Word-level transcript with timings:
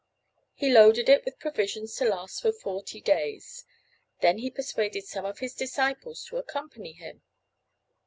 He 0.55 0.73
loaded 0.73 1.09
it 1.09 1.25
with 1.25 1.37
provisions 1.37 1.93
to 1.97 2.05
last 2.05 2.41
for 2.41 2.51
forty 2.51 2.99
days. 3.01 3.63
Then 4.21 4.39
he 4.39 4.49
persuaded 4.49 5.05
some 5.05 5.25
of 5.25 5.37
his 5.37 5.53
disciples 5.53 6.23
to 6.25 6.37
accompany 6.37 6.93
him. 6.93 7.21